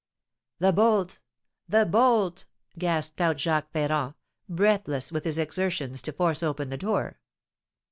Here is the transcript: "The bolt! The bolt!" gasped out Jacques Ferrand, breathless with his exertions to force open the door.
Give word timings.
"The 0.57 0.73
bolt! 0.73 1.21
The 1.69 1.85
bolt!" 1.85 2.47
gasped 2.75 3.21
out 3.21 3.37
Jacques 3.37 3.71
Ferrand, 3.71 4.15
breathless 4.49 5.11
with 5.11 5.25
his 5.25 5.37
exertions 5.37 6.01
to 6.01 6.11
force 6.11 6.41
open 6.41 6.69
the 6.71 6.75
door. 6.77 7.19